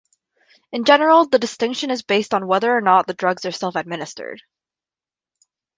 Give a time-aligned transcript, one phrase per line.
[0.71, 4.41] In general, the distinction is based on whether or not the drugs are self-administered.